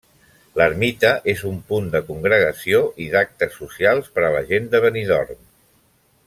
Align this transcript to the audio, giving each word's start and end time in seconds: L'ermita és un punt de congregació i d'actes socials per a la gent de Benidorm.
L'ermita 0.59 1.11
és 1.33 1.43
un 1.49 1.59
punt 1.67 1.91
de 1.95 2.01
congregació 2.07 2.81
i 3.05 3.09
d'actes 3.17 3.55
socials 3.61 4.11
per 4.17 4.25
a 4.31 4.33
la 4.39 4.43
gent 4.55 4.67
de 4.73 4.83
Benidorm. 4.87 5.39